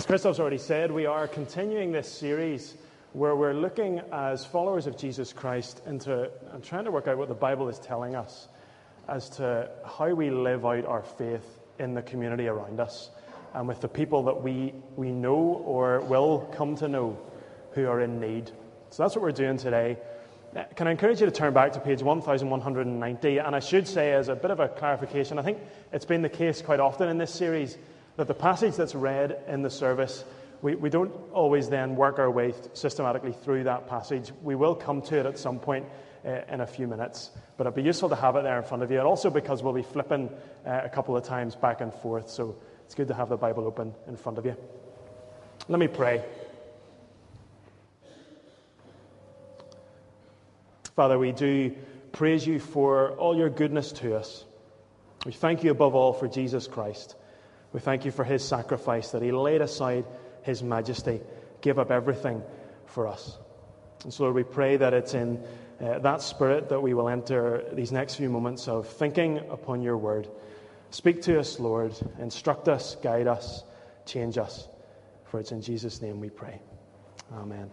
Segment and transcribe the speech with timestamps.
[0.00, 2.74] As Christoph's already said, we are continuing this series
[3.12, 7.28] where we're looking as followers of Jesus Christ into and trying to work out what
[7.28, 8.48] the Bible is telling us
[9.08, 13.10] as to how we live out our faith in the community around us
[13.52, 17.18] and with the people that we, we know or will come to know
[17.72, 18.50] who are in need.
[18.88, 19.98] So that's what we're doing today.
[20.76, 23.36] Can I encourage you to turn back to page 1190?
[23.36, 25.58] And I should say, as a bit of a clarification, I think
[25.92, 27.76] it's been the case quite often in this series
[28.16, 30.24] that the passage that's read in the service,
[30.62, 34.30] we, we don't always then work our way systematically through that passage.
[34.42, 35.86] We will come to it at some point
[36.24, 38.82] uh, in a few minutes, but it'd be useful to have it there in front
[38.82, 38.98] of you.
[38.98, 40.28] And also because we'll be flipping
[40.66, 43.64] uh, a couple of times back and forth, so it's good to have the Bible
[43.64, 44.56] open in front of you.
[45.68, 46.24] Let me pray.
[50.96, 51.74] Father, we do
[52.12, 54.44] praise you for all your goodness to us.
[55.24, 57.14] We thank you above all for Jesus Christ.
[57.72, 60.04] We thank you for his sacrifice, that he laid aside
[60.42, 61.20] his majesty,
[61.60, 62.42] gave up everything
[62.86, 63.38] for us.
[64.04, 65.42] And so, Lord, we pray that it's in
[65.80, 69.96] uh, that spirit that we will enter these next few moments of thinking upon your
[69.96, 70.28] word.
[70.90, 71.94] Speak to us, Lord.
[72.18, 73.62] Instruct us, guide us,
[74.04, 74.68] change us.
[75.24, 76.60] For it's in Jesus' name we pray.
[77.32, 77.70] Amen.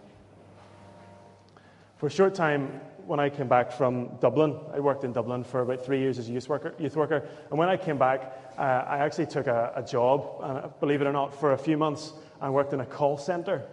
[1.98, 5.62] For a short time, when I came back from Dublin, I worked in Dublin for
[5.62, 6.74] about three years as a youth worker.
[6.78, 10.68] Youth worker and when I came back, uh, I actually took a, a job, uh,
[10.80, 13.64] believe it or not, for a few months and worked in a call centre.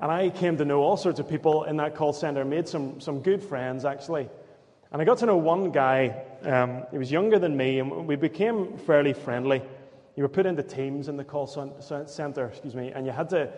[0.00, 3.00] And I came to know all sorts of people in that call centre, made some,
[3.00, 4.28] some good friends actually.
[4.90, 8.16] And I got to know one guy, um, he was younger than me, and we
[8.16, 9.60] became fairly friendly.
[10.14, 13.50] You were put into teams in the call centre, excuse me, and you had to,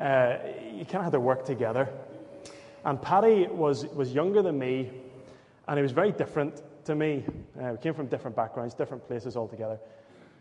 [0.00, 0.38] uh,
[0.72, 1.90] you kind of had to work together.
[2.86, 4.88] And Paddy was, was younger than me,
[5.66, 7.24] and he was very different to me.
[7.60, 9.80] Uh, we came from different backgrounds, different places altogether.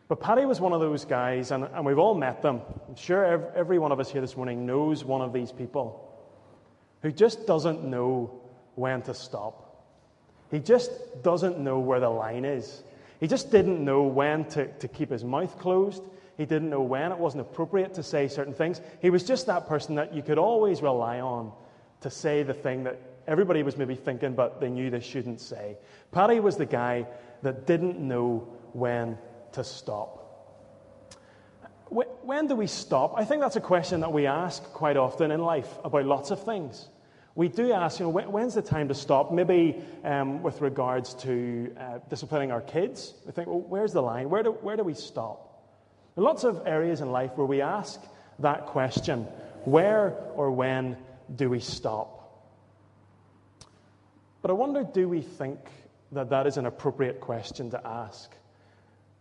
[0.08, 2.62] But Paddy was one of those guys, and, and we've all met them.
[2.88, 6.08] I'm sure every, every one of us here this morning knows one of these people
[7.02, 8.40] who just doesn't know
[8.76, 9.84] when to stop.
[10.52, 10.92] He just
[11.24, 12.84] doesn't know where the line is.
[13.20, 16.04] He just didn't know when to, to keep his mouth closed.
[16.38, 18.82] He didn't know when it wasn't appropriate to say certain things.
[19.02, 21.52] He was just that person that you could always rely on
[22.02, 25.78] to say the thing that everybody was maybe thinking, but they knew they shouldn't say.
[26.12, 27.08] Paddy was the guy
[27.42, 29.18] that didn't know when
[29.54, 30.22] to stop.
[31.90, 33.14] When do we stop?
[33.16, 36.44] I think that's a question that we ask quite often in life about lots of
[36.44, 36.88] things.
[37.36, 39.32] We do ask, you know, when's the time to stop?
[39.32, 43.14] Maybe um, with regards to uh, disciplining our kids.
[43.26, 44.30] We think, well, where's the line?
[44.30, 45.46] Where do, where do we stop?
[46.16, 48.02] There are lots of areas in life where we ask
[48.40, 49.28] that question
[49.66, 50.98] where or when
[51.34, 52.26] do we stop?
[54.42, 55.60] But I wonder do we think
[56.12, 58.32] that that is an appropriate question to ask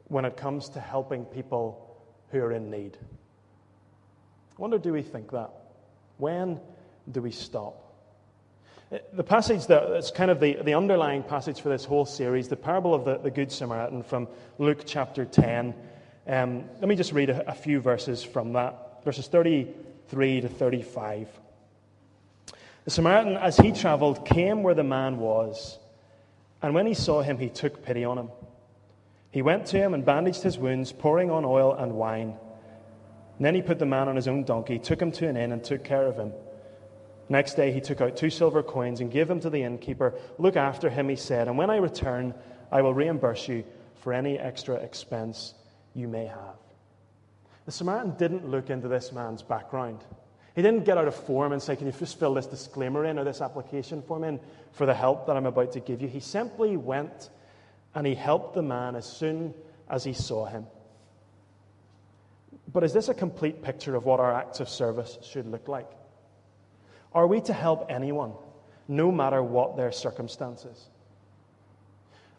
[0.08, 1.96] when it comes to helping people
[2.28, 2.98] who are in need?
[4.58, 5.50] I wonder do we think that?
[6.18, 6.60] When
[7.10, 7.80] do we stop?
[8.92, 12.56] Uh, the passage that's kind of the, the underlying passage for this whole series, the
[12.56, 14.28] parable of the, the Good Samaritan from
[14.58, 15.74] Luke chapter 10.
[16.26, 21.28] Um, let me just read a, a few verses from that, verses 33 to 35.
[22.84, 25.78] The Samaritan, as he traveled, came where the man was,
[26.60, 28.30] and when he saw him, he took pity on him.
[29.30, 32.36] He went to him and bandaged his wounds, pouring on oil and wine.
[33.36, 35.52] And then he put the man on his own donkey, took him to an inn,
[35.52, 36.32] and took care of him.
[37.28, 40.14] Next day, he took out two silver coins and gave them to the innkeeper.
[40.38, 42.34] Look after him, he said, and when I return,
[42.70, 43.64] I will reimburse you
[44.02, 45.54] for any extra expense
[45.94, 46.56] you may have.
[47.64, 50.04] The Samaritan didn't look into this man's background.
[50.54, 53.18] He didn't get out a form and say, Can you just fill this disclaimer in
[53.18, 54.38] or this application form in
[54.72, 56.08] for the help that I'm about to give you?
[56.08, 57.30] He simply went
[57.94, 59.52] and he helped the man as soon
[59.88, 60.66] as he saw him.
[62.72, 65.90] But is this a complete picture of what our acts of service should look like?
[67.12, 68.32] Are we to help anyone,
[68.88, 70.88] no matter what their circumstances?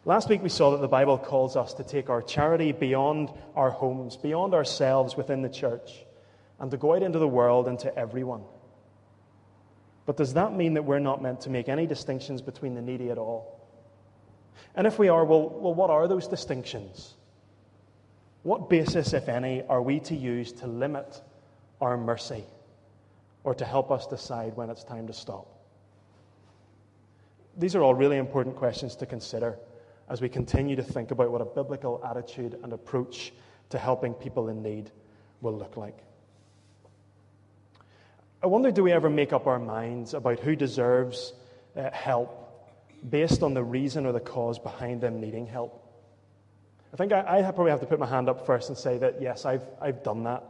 [0.04, 3.70] Last week we saw that the Bible calls us to take our charity beyond our
[3.70, 6.06] homes, beyond ourselves within the church
[6.58, 8.42] and to go out into the world and to everyone.
[10.06, 13.10] But does that mean that we're not meant to make any distinctions between the needy
[13.10, 13.60] at all?
[14.74, 17.14] And if we are, well, well what are those distinctions?
[18.42, 21.20] What basis, if any, are we to use to limit
[21.80, 22.44] our mercy
[23.42, 25.48] or to help us decide when it's time to stop?
[27.56, 29.58] These are all really important questions to consider
[30.08, 33.32] as we continue to think about what a biblical attitude and approach
[33.70, 34.90] to helping people in need
[35.40, 36.05] will look like.
[38.42, 41.32] I wonder do we ever make up our minds about who deserves
[41.74, 42.42] uh, help
[43.08, 45.82] based on the reason or the cause behind them needing help?
[46.92, 49.20] I think I, I, probably have to put my hand up first and say that,
[49.20, 50.44] yes, I've, I've done that.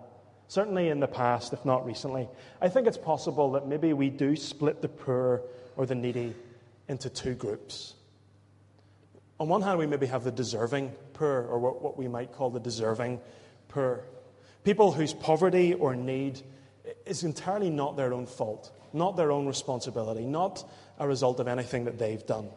[0.48, 2.28] certainly in the past, if not recently,
[2.60, 5.42] I think it's possible that maybe we do split the poor
[5.76, 6.34] or the needy
[6.88, 7.94] into two groups.
[9.38, 12.50] On one hand, we maybe have the deserving poor, or what, what we might call
[12.50, 13.20] the deserving
[13.68, 14.04] poor.
[14.64, 16.40] People whose poverty or need
[17.04, 20.68] is entirely not their own fault, not their own responsibility, not
[20.98, 22.48] a result of anything that they've done.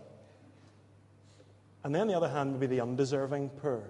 [1.84, 3.84] And then, on the other hand, maybe the undeserving poor.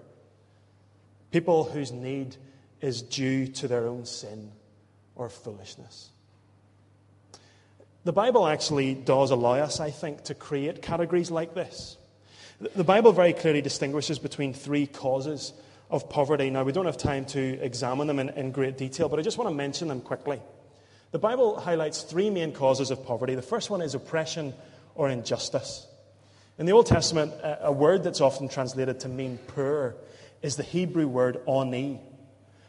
[1.30, 2.36] People whose need
[2.80, 4.50] is due to their own sin
[5.14, 6.10] or foolishness.
[8.04, 11.98] The Bible actually does allow us, I think, to create categories like this.
[12.74, 15.52] The Bible very clearly distinguishes between three causes
[15.90, 16.50] of poverty.
[16.50, 19.38] Now, we don't have time to examine them in, in, great detail, but I just
[19.38, 20.40] want to mention them quickly.
[21.10, 23.34] The Bible highlights three main causes of poverty.
[23.34, 24.54] The first one is oppression
[24.94, 25.86] or injustice.
[26.58, 29.96] In the Old Testament, a word that's often translated to mean poor
[30.42, 32.00] is the Hebrew word oni,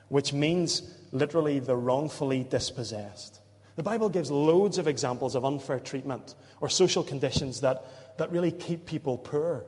[0.10, 0.82] which means
[1.12, 3.40] literally the wrongfully dispossessed.
[3.76, 7.86] The Bible gives loads of examples of unfair treatment or social conditions that,
[8.18, 9.66] that really keep people poor.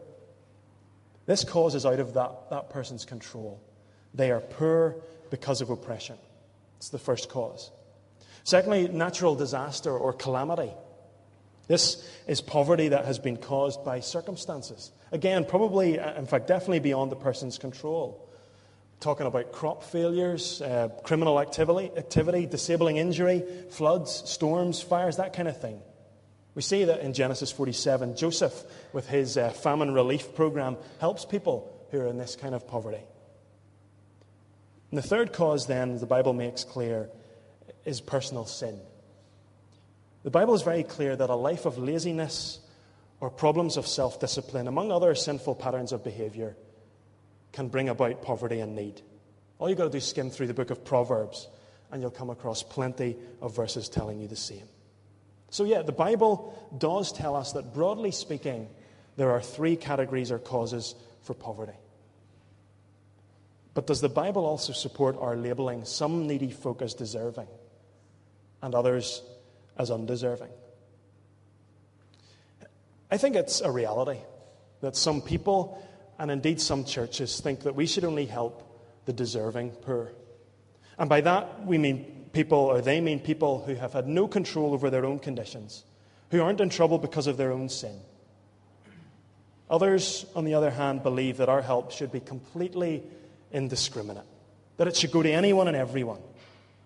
[1.25, 3.62] This cause is out of that, that person's control.
[4.14, 4.96] They are poor
[5.30, 6.18] because of oppression.
[6.78, 7.72] It's the first cause.
[8.44, 10.72] Secondly, natural disaster or calamity.
[11.68, 14.92] This is poverty that has been caused by circumstances.
[15.14, 18.24] Again, probably, uh, in fact, definitely beyond the person's control
[19.04, 25.50] talking about crop failures, uh, criminal activity, activity, disabling injury, floods, storms, fires, that kind
[25.50, 25.80] of thing.
[26.55, 28.15] We see that in Genesis 47.
[28.15, 32.67] Joseph, with his uh, famine relief program, helps people who are in this kind of
[32.67, 33.01] poverty.
[34.91, 37.09] And the third cause, then, the Bible makes clear,
[37.85, 38.79] is personal sin.
[40.23, 42.59] The Bible is very clear that a life of laziness
[43.19, 46.55] or problems of self discipline, among other sinful patterns of behavior,
[47.51, 49.01] can bring about poverty and need.
[49.57, 51.47] All you've got to do is skim through the book of Proverbs,
[51.91, 54.67] and you'll come across plenty of verses telling you the same.
[55.53, 58.67] So, yeah, the Bible does tell us that, broadly speaking,
[59.17, 61.77] there are three categories or causes for poverty.
[63.75, 67.45] But does the Bible also support our labeling some needy folk as deserving
[68.63, 69.21] and others
[69.77, 70.50] as undeserving?
[73.11, 74.21] I think it's a reality
[74.81, 78.63] that some people and indeed some churches think that we should only help
[79.05, 80.13] the deserving poor.
[80.97, 84.74] And by that, we mean people, or they mean people who have had no control
[84.74, 85.83] over their own conditions,
[86.31, 88.00] who aren't in trouble because of their own sin.
[89.69, 93.03] Others, on the other hand, believe that our help should be completely
[93.51, 94.25] indiscriminate,
[94.77, 96.19] that it should go to anyone and everyone.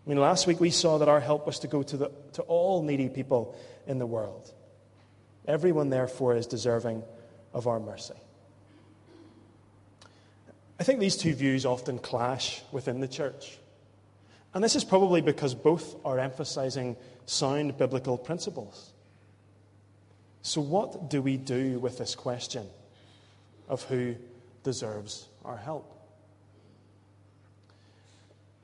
[0.05, 2.41] I mean, last week we saw that our help was to go to, the, to
[2.43, 3.57] all needy people
[3.87, 4.53] in the world.
[5.47, 7.03] Everyone, therefore, is deserving
[7.53, 8.13] of our mercy.
[10.79, 13.57] I think these two views often clash within the church.
[14.57, 18.91] And this is probably because both are emphasizing sound biblical principles.
[20.41, 22.65] So, what do we do with this question
[23.69, 24.15] of who
[24.63, 25.95] deserves our help?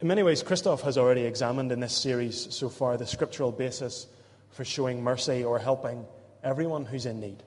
[0.01, 4.07] In many ways, Christoph has already examined in this series so far the scriptural basis
[4.49, 6.07] for showing mercy or helping
[6.43, 7.43] everyone who's in need.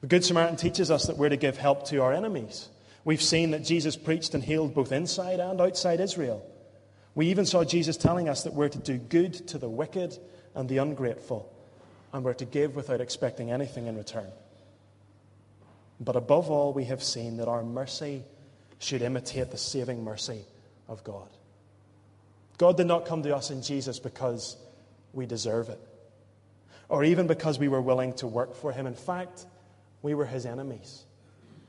[0.00, 2.68] The Good Samaritan teaches us that we're to give help to our enemies.
[3.04, 6.48] We've seen that Jesus preached and healed both inside and outside Israel.
[7.14, 10.18] We even saw Jesus telling us that we're to do good to the wicked
[10.54, 11.52] and the ungrateful,
[12.12, 14.30] and we're to give without expecting anything in return.
[16.00, 18.24] But above all, we have seen that our mercy
[18.78, 20.44] should imitate the saving mercy
[20.88, 21.28] of God.
[22.58, 24.56] God did not come to us in Jesus because
[25.12, 25.80] we deserve it,
[26.88, 28.86] or even because we were willing to work for Him.
[28.86, 29.46] In fact,
[30.02, 31.04] we were His enemies.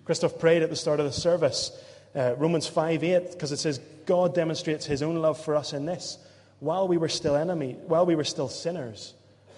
[0.05, 1.71] Christoph prayed at the start of the service,
[2.15, 5.85] uh, Romans 5 8, because it says, God demonstrates his own love for us in
[5.85, 6.17] this.
[6.59, 9.13] While we were still enemy, while we were still sinners,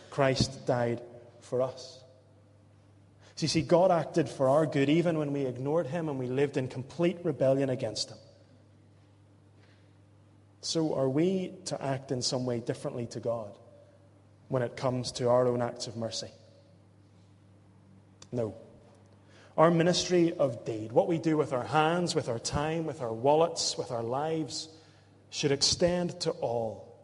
[0.10, 1.02] Christ died
[1.42, 2.00] for us.
[3.36, 6.26] So you see, God acted for our good even when we ignored him and we
[6.26, 8.18] lived in complete rebellion against him.
[10.62, 13.56] So are we to act in some way differently to God
[14.48, 16.30] when it comes to our own acts of mercy?
[18.32, 18.56] No.
[19.58, 23.12] Our ministry of deed, what we do with our hands, with our time, with our
[23.12, 24.70] wallets, with our lives,
[25.32, 26.96] should extend to all,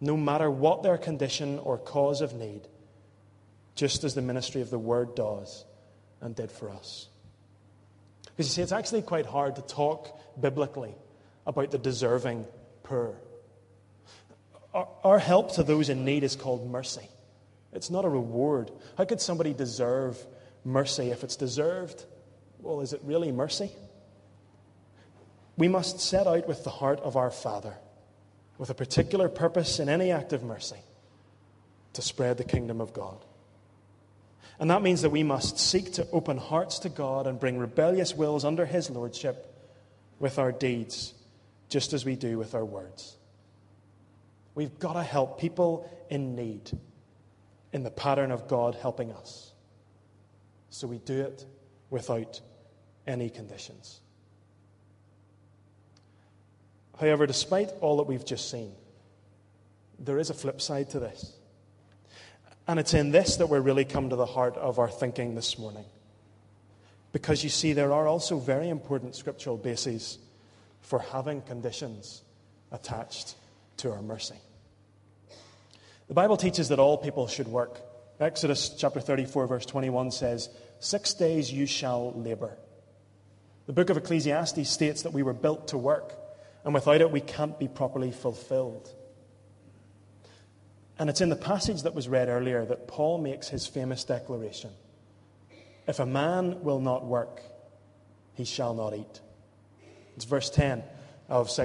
[0.00, 2.62] no matter what their condition or cause of need,
[3.74, 5.66] just as the ministry of the Word does
[6.22, 7.08] and did for us.
[8.24, 10.94] Because you see, it's actually quite hard to talk biblically
[11.46, 12.46] about the deserving
[12.84, 13.14] poor.
[14.72, 17.06] Our, our help to those in need is called mercy.
[17.74, 18.70] It's not a reward.
[18.96, 20.16] How could somebody deserve
[20.64, 21.10] mercy.
[21.10, 22.04] If it's deserved,
[22.60, 23.70] well, is it really mercy?
[25.56, 27.74] We must set out with the heart of our Father,
[28.58, 30.78] with a particular purpose in any act of mercy
[31.92, 33.18] to spread the kingdom of God.
[34.58, 38.14] And that means that we must seek to open hearts to God and bring rebellious
[38.14, 39.48] wills under His lordship
[40.18, 41.14] with our deeds,
[41.68, 43.16] just as we do with our words.
[44.54, 46.70] We've got to help people in need
[47.72, 49.51] in the pattern of God helping us.
[50.72, 51.44] So we do it
[51.90, 52.40] without
[53.06, 54.00] any conditions.
[56.98, 58.72] However, despite all that we've just seen,
[59.98, 61.36] there is a flip side to this.
[62.66, 65.58] And it's in this that we're really come to the heart of our thinking this
[65.58, 65.84] morning.
[67.12, 70.18] Because you see, there are also very important scriptural bases
[70.80, 72.22] for having conditions
[72.70, 73.34] attached
[73.76, 74.36] to our mercy.
[76.08, 77.78] The Bible teaches that all people should work.
[78.20, 82.56] Exodus chapter 34, verse 21 says, Six days you shall labor.
[83.66, 86.14] The book of Ecclesiastes states that we were built to work,
[86.64, 88.92] and without it we can't be properly fulfilled.
[90.98, 94.70] And it's in the passage that was read earlier that Paul makes his famous declaration
[95.86, 97.40] If a man will not work,
[98.34, 99.20] he shall not eat.
[100.16, 100.82] It's verse 10
[101.28, 101.62] of 2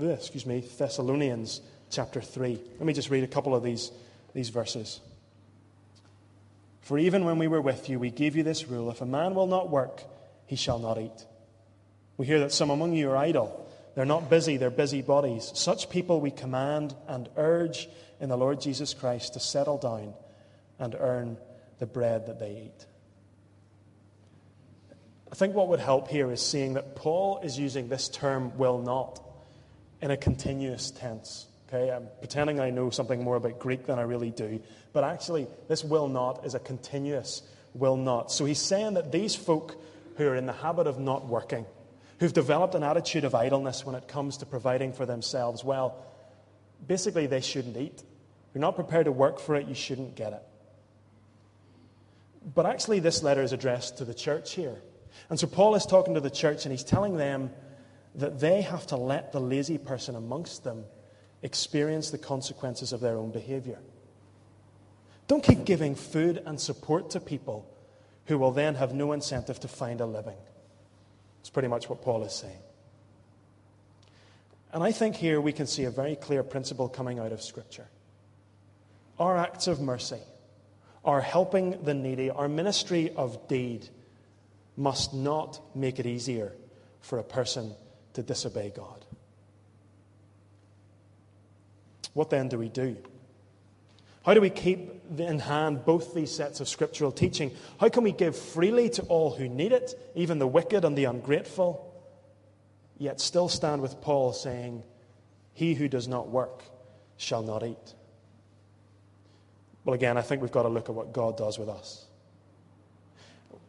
[0.00, 2.60] excuse me, Thessalonians chapter 3.
[2.78, 3.90] Let me just read a couple of these,
[4.34, 5.00] these verses.
[6.82, 9.34] For even when we were with you, we gave you this rule if a man
[9.34, 10.02] will not work,
[10.46, 11.26] he shall not eat.
[12.16, 13.66] We hear that some among you are idle.
[13.94, 15.52] They're not busy, they're busy bodies.
[15.54, 17.88] Such people we command and urge
[18.20, 20.14] in the Lord Jesus Christ to settle down
[20.78, 21.36] and earn
[21.78, 22.86] the bread that they eat.
[25.30, 28.78] I think what would help here is seeing that Paul is using this term will
[28.78, 29.22] not
[30.00, 31.46] in a continuous tense.
[31.72, 34.60] Okay, I'm pretending I know something more about Greek than I really do.
[34.92, 38.30] But actually, this will not is a continuous will not.
[38.30, 39.76] So he's saying that these folk
[40.16, 41.64] who are in the habit of not working,
[42.18, 46.04] who've developed an attitude of idleness when it comes to providing for themselves, well,
[46.86, 47.94] basically they shouldn't eat.
[47.94, 50.42] If you're not prepared to work for it, you shouldn't get it.
[52.54, 54.82] But actually, this letter is addressed to the church here.
[55.30, 57.50] And so Paul is talking to the church and he's telling them
[58.16, 60.84] that they have to let the lazy person amongst them
[61.42, 63.78] experience the consequences of their own behavior.
[65.28, 67.68] Don't keep giving food and support to people
[68.26, 70.36] who will then have no incentive to find a living.
[71.40, 72.58] It's pretty much what Paul is saying.
[74.72, 77.88] And I think here we can see a very clear principle coming out of Scripture.
[79.18, 80.20] Our acts of mercy,
[81.04, 83.88] our helping the needy, our ministry of deed
[84.76, 86.52] must not make it easier
[87.00, 87.74] for a person
[88.14, 89.04] to disobey God.
[92.14, 92.96] What then do we do?
[94.24, 97.50] How do we keep in hand both these sets of scriptural teaching?
[97.80, 101.04] How can we give freely to all who need it, even the wicked and the
[101.04, 101.92] ungrateful,
[102.98, 104.84] yet still stand with Paul saying,
[105.54, 106.62] He who does not work
[107.16, 107.94] shall not eat?
[109.84, 112.04] Well, again, I think we've got to look at what God does with us.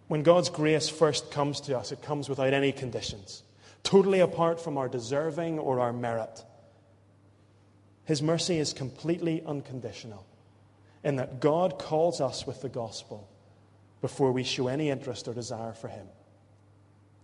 [0.07, 3.41] When God's grace first comes to us, it comes without any conditions,
[3.81, 6.43] totally apart from our deserving or our merit.
[8.05, 10.25] His mercy is completely unconditional
[11.03, 13.29] in that God calls us with the gospel
[14.01, 16.07] before we show any interest or desire for Him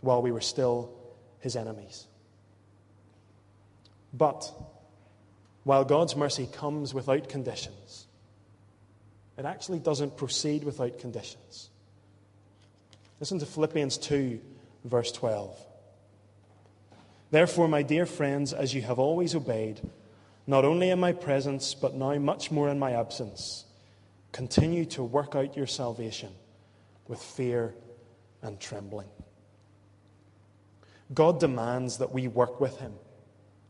[0.01, 0.91] while we were still
[1.39, 2.07] His enemies.
[4.13, 4.51] But
[5.63, 8.07] while God's mercy comes without conditions,
[9.37, 11.69] it actually doesn't proceed without conditions.
[13.19, 14.39] Listen to Philippians 2,
[14.85, 15.57] verse 12.
[17.31, 19.81] Therefore, my dear friends, as you have always obeyed,
[20.49, 23.65] not only in my presence, but now much more in my absence.
[24.31, 26.31] Continue to work out your salvation
[27.07, 27.75] with fear
[28.41, 29.09] and trembling.
[31.13, 32.93] God demands that we work with Him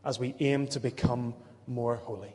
[0.06, 1.34] as we aim to become
[1.66, 2.32] more holy.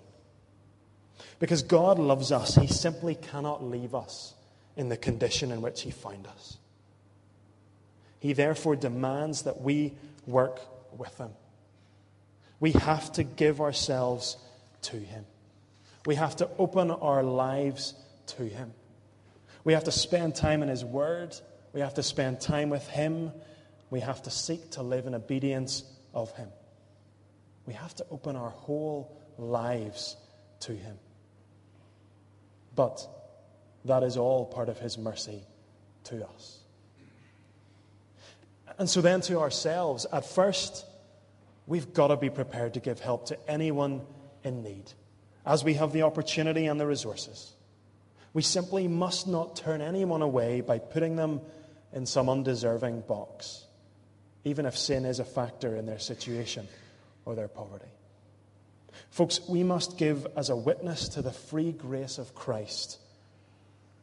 [1.40, 4.36] Because God loves us, He simply cannot leave us
[4.78, 6.58] in the condition in which He found us.
[8.20, 9.94] He therefore demands that we
[10.28, 10.60] work
[10.96, 11.32] with Him.
[12.60, 14.38] We have to give ourselves
[14.84, 15.26] to Him.
[16.06, 17.94] We have to open our lives
[18.28, 18.74] to Him.
[19.64, 21.36] We have to spend time in His Word.
[21.74, 23.32] We have to spend time with Him.
[23.90, 25.84] We have to seek to live in obedience
[26.14, 26.50] of Him.
[27.66, 30.16] We have to open our whole lives
[30.62, 30.98] to Him.
[32.76, 33.08] But
[33.86, 35.44] that is all part of His mercy
[36.06, 36.60] to us.
[38.78, 40.86] And so then to ourselves, at first,
[41.68, 44.02] we've got to be prepared to give help to anyone
[44.44, 44.92] in need
[45.46, 47.54] as we have the opportunity and the resources.
[48.34, 51.42] We simply must not turn anyone away by putting them
[51.94, 53.64] in some undeserving box,
[54.44, 56.68] even if sin is a factor in their situation
[57.24, 57.86] or their poverty.
[59.10, 63.00] Folks, we must give as a witness to the free grace of Christ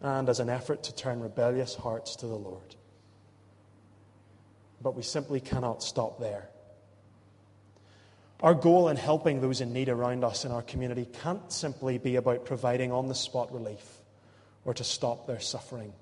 [0.01, 2.75] and as an effort to turn rebellious hearts to the Lord.
[4.81, 6.49] But we simply cannot stop there.
[8.43, 12.17] Our goal in helping those in need around us in our community can't simply be
[12.17, 14.01] about providing on the spot relief
[14.65, 15.93] or to stop their suffering.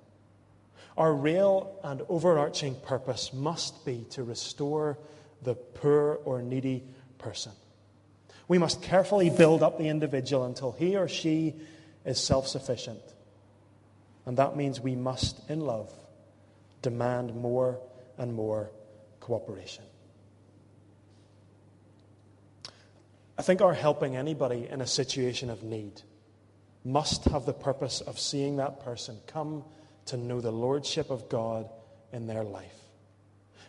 [0.96, 4.98] Our real and overarching purpose must be to restore
[5.42, 6.82] the poor or needy
[7.18, 7.52] person.
[8.48, 11.54] We must carefully build up the individual until he or she
[12.06, 13.02] is self sufficient.
[14.24, 15.92] And that means we must, in love,
[16.82, 17.80] demand more
[18.18, 18.70] and more
[19.20, 19.84] cooperation.
[23.40, 26.02] I think our helping anybody in a situation of need
[26.84, 29.64] must have the purpose of seeing that person come
[30.04, 31.66] to know the Lordship of God
[32.12, 32.78] in their life.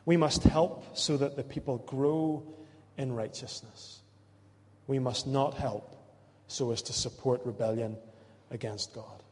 [0.06, 2.44] We must help so that the people grow
[2.98, 4.01] in righteousness.
[4.88, 5.96] We must not help
[6.48, 7.96] so as to support rebellion
[8.50, 9.24] against God.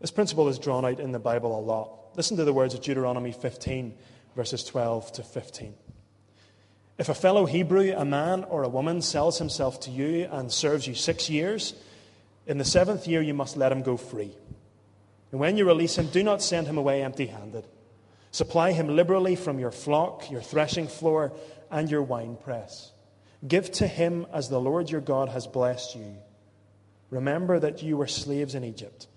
[0.00, 2.14] This principle is drawn out in the Bible a lot.
[2.14, 3.92] Listen to the words of Deuteronomy 15,
[4.36, 5.74] verses 12 to 15.
[6.96, 10.86] If a fellow Hebrew, a man or a woman, sells himself to you and serves
[10.86, 11.74] you six years,
[12.46, 14.32] in the seventh year you must let him go free.
[15.32, 17.66] And when you release him, do not send him away empty handed.
[18.30, 21.32] Supply him liberally from your flock, your threshing floor,
[21.70, 22.92] and your winepress.
[23.46, 26.16] Give to him as the Lord your God has blessed you.
[27.10, 29.08] Remember that you were slaves in Egypt,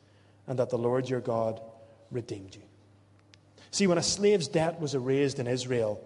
[0.48, 1.62] and that the Lord your God
[2.10, 2.62] redeemed you.
[3.70, 6.04] See, when a slave's debt was erased in Israel,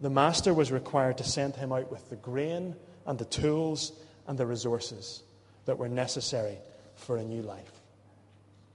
[0.00, 2.74] the master was required to send him out with the grain
[3.06, 3.92] and the tools
[4.26, 5.22] and the resources
[5.66, 6.58] that were necessary
[6.94, 7.72] for a new life.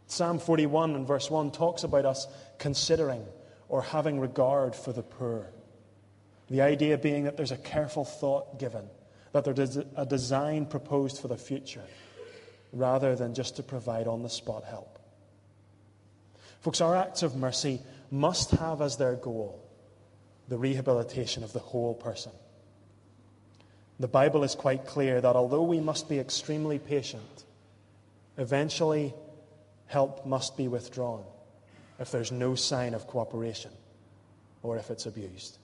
[0.08, 2.28] Psalm 41 and verse 1 talks about us
[2.60, 3.26] considering
[3.70, 5.48] or having regard for the poor.
[6.50, 8.88] The idea being that there's a careful thought given,
[9.32, 11.84] that there's a design proposed for the future,
[12.72, 15.00] rather than just to provide on the spot help.
[16.62, 19.65] Folks, our acts of mercy must have as their goal
[20.48, 22.32] the rehabilitation of the whole person.
[24.00, 27.46] The Bible is quite clear that although we must be extremely patient,
[28.38, 29.14] eventually
[29.88, 31.24] help must be withdrawn
[32.00, 33.72] if there's no sign of cooperation
[34.64, 35.58] or if it's abused.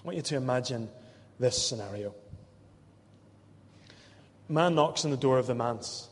[0.00, 0.88] I want you to imagine
[1.38, 2.14] this scenario.
[4.48, 6.08] Man knocks on the door of the manse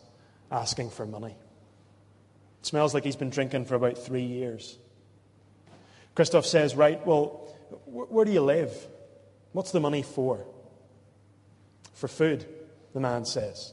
[0.51, 1.35] asking for money.
[2.61, 4.79] It smells like he's been drinking for about three years.
[6.15, 7.49] Christoph says, Right, well,
[7.87, 8.73] where do you live?
[9.53, 10.45] What's the money for?
[11.95, 12.47] For food,
[12.93, 13.73] the man says.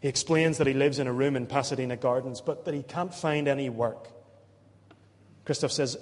[0.00, 3.14] He explains that he lives in a room in Pasadena Gardens, but that he can't
[3.14, 4.08] find any work.
[5.44, 5.96] Christoph says,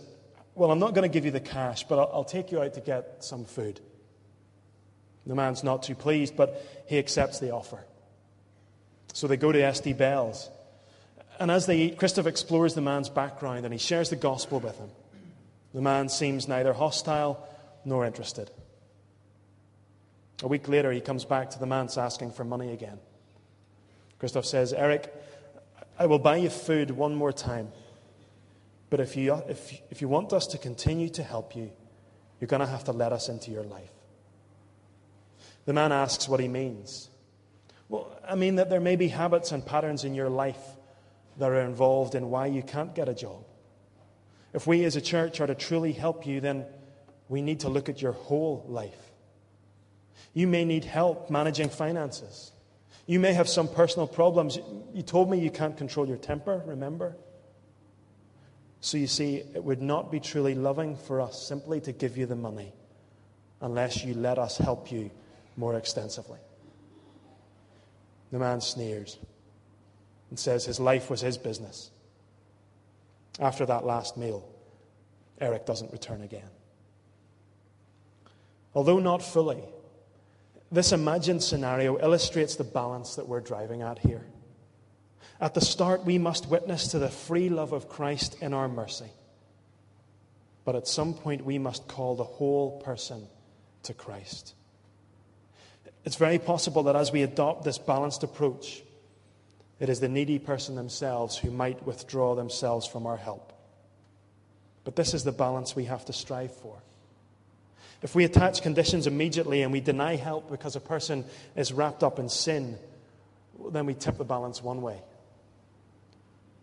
[0.55, 2.75] Well, I'm not going to give you the cash, but I'll, I'll take you out
[2.75, 3.81] to get some food.
[5.27, 7.85] The man's not too pleased, but he accepts the offer.
[9.13, 10.51] So they go to SD Bells.
[11.39, 14.77] And as they eat, Christoph explores the man's background and he shares the gospel with
[14.79, 14.91] him.
[15.75, 17.47] The man seems neither hostile
[17.85, 18.51] nor interested.
[20.43, 22.99] A week later, he comes back to the manse asking for money again.
[24.19, 25.13] Christoph says, Eric,
[25.99, 27.69] I will buy you food one more time.
[28.91, 31.71] But if you, if, if you want us to continue to help you,
[32.39, 33.91] you're going to have to let us into your life.
[35.65, 37.09] The man asks what he means.
[37.89, 40.61] Well, I mean that there may be habits and patterns in your life
[41.39, 43.45] that are involved in why you can't get a job.
[44.53, 46.67] If we as a church are to truly help you, then
[47.29, 49.13] we need to look at your whole life.
[50.35, 52.53] You may need help managing finances.
[53.07, 54.59] You may have some personal problems.
[54.93, 57.17] You told me you can't control your temper, remember?
[58.81, 62.27] So you see, it would not be truly loving for us simply to give you
[62.27, 62.73] the money
[63.61, 65.11] unless you let us help you
[65.57, 66.41] more extensively.
[68.33, 69.19] The man sneers
[70.31, 71.92] and says his life was his business.
[73.39, 74.49] After that last meal,
[75.41, 76.51] Eric doesn't return again.
[78.75, 79.63] Although not fully,
[80.71, 84.25] this imagined scenario illustrates the balance that we're driving at here.
[85.41, 89.11] At the start, we must witness to the free love of Christ in our mercy.
[90.65, 93.27] But at some point, we must call the whole person
[93.83, 94.55] to Christ.
[96.05, 98.83] It's very possible that as we adopt this balanced approach,
[99.83, 103.53] it is the needy person themselves who might withdraw themselves from our help.
[104.85, 106.81] But this is the balance we have to strive for.
[108.01, 111.25] If we attach conditions immediately and we deny help because a person
[111.57, 112.79] is wrapped up in sin,
[113.73, 115.03] then we tip the balance one way.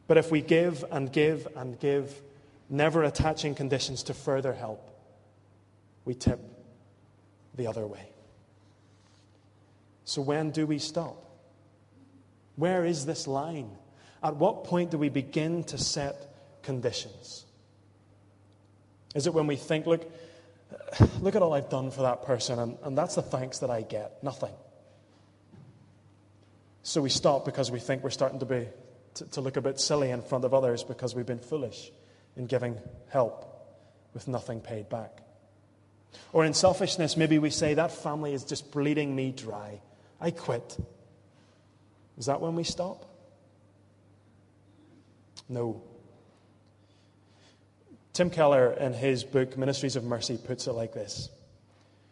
[0.07, 2.21] But if we give and give and give,
[2.69, 4.89] never attaching conditions to further help,
[6.05, 6.39] we tip
[7.55, 8.07] the other way.
[10.05, 11.28] So when do we stop?
[12.59, 13.69] Where is this line?
[14.21, 17.45] At what point do we begin to set conditions?
[19.15, 20.11] Is it when we think, look,
[21.21, 23.81] look at all I've done for that person, and, and that's the thanks that I
[23.83, 24.21] get?
[24.21, 24.51] Nothing.
[26.83, 28.67] So we stop because we think we're starting to, be,
[29.13, 31.91] to, to look a bit silly in front of others because we've been foolish
[32.35, 33.45] in giving help
[34.13, 35.21] with nothing paid back.
[36.33, 39.79] Or in selfishness, maybe we say, that family is just bleeding me dry.
[40.19, 40.77] I quit.
[42.19, 43.05] Is that when we stop?
[45.47, 45.81] No.
[48.13, 51.29] Tim Keller, in his book Ministries of Mercy, puts it like this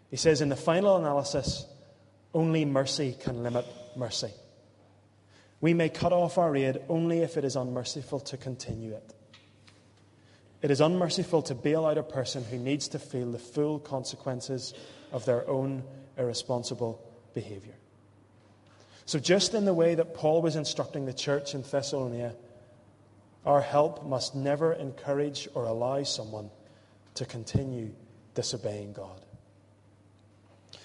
[0.09, 1.65] He says, In the final analysis,
[2.33, 3.65] only mercy can limit
[3.95, 4.31] mercy.
[5.59, 9.13] We may cut off our aid only if it is unmerciful to continue it.
[10.61, 14.73] It is unmerciful to bail out a person who needs to feel the full consequences
[15.11, 15.83] of their own
[16.17, 17.76] irresponsible behavior.
[19.07, 22.35] So, just in the way that Paul was instructing the church in Thessalonica,
[23.45, 26.49] our help must never encourage or allow someone
[27.13, 27.91] to continue
[28.35, 29.21] disobeying God.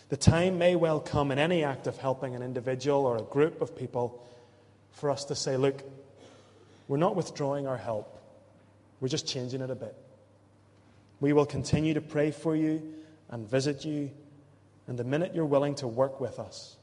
[0.09, 3.61] The time may well come in any act of helping an individual or a group
[3.61, 4.25] of people
[4.93, 5.83] for us to say, look,
[6.87, 8.23] we're not withdrawing our help,
[9.01, 9.97] we're just changing it a bit.
[11.19, 12.95] We will continue to pray for you
[13.31, 14.13] and visit you,
[14.87, 16.77] and the minute you're willing to work with us,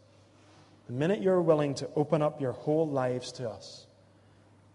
[0.90, 3.86] the minute you're willing to open up your whole lives to us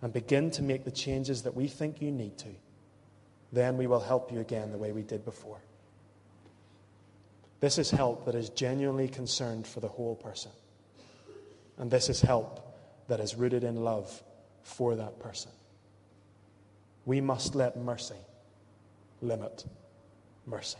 [0.00, 2.50] and begin to make the changes that we think you need to,
[3.52, 5.58] then we will help you again the way we did before.
[7.58, 10.52] This is help that is genuinely concerned for the whole person.
[11.78, 12.60] And this is help
[13.08, 14.22] that is rooted in love
[14.62, 15.50] for that person.
[17.06, 18.14] We must let mercy
[19.20, 19.64] limit
[20.46, 20.78] mercy.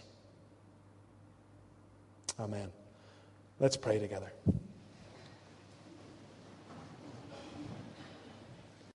[2.38, 2.70] Amen.
[3.59, 4.33] Let's pray together.